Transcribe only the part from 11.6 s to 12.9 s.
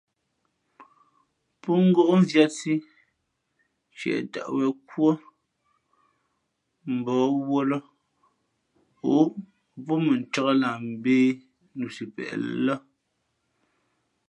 nusipeʼ lά.